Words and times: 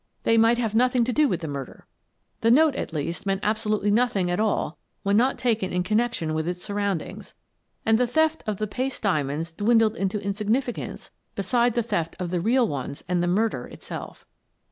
They 0.23 0.35
might 0.35 0.57
have 0.57 0.73
nothing 0.73 1.03
to 1.03 1.13
do 1.13 1.27
with 1.27 1.41
the 1.41 1.47
murder. 1.47 1.85
The 2.39 2.49
note, 2.49 2.73
at 2.75 2.91
least, 2.91 3.27
meant 3.27 3.41
absolutely 3.43 3.91
nothing 3.91 4.31
at 4.31 4.39
all 4.39 4.79
when 5.03 5.15
not 5.15 5.37
taken 5.37 5.71
in 5.71 5.83
connec 5.83 6.15
tion 6.15 6.33
with 6.33 6.47
its 6.47 6.63
surroundings, 6.63 7.35
and 7.85 7.99
the 7.99 8.07
theft 8.07 8.43
of 8.47 8.57
the 8.57 8.65
paste 8.65 9.03
diamonds 9.03 9.51
dwindled 9.51 9.95
into 9.95 10.19
insignificance 10.19 11.11
beside 11.35 11.75
the 11.75 11.83
theft 11.83 12.15
of 12.19 12.31
the 12.31 12.41
real 12.41 12.67
ones 12.67 13.03
and 13.07 13.21
the 13.21 13.27
murder 13.27 13.67
itself. 13.67 14.25